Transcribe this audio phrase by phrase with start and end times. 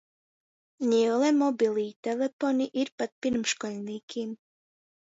[0.93, 4.39] Niule mobilī teleponi ir pat pyrmškoļnīkim.